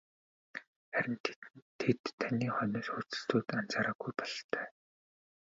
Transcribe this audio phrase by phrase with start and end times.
[0.93, 1.17] Харин
[1.79, 4.67] тэд таны хойноос хөөцөлдөөд анзаараагүй бололтой.